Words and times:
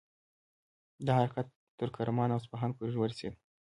دا 1.05 1.11
حرکت 1.19 1.47
تر 1.79 1.87
کرمان 1.95 2.29
او 2.31 2.39
اصفهان 2.41 2.71
پورې 2.77 2.95
ورسید. 2.99 3.33